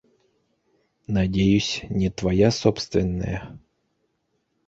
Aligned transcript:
Надеюсь, 1.07 1.83
не 1.91 2.09
твоя 2.09 2.49
собственная? 2.49 3.59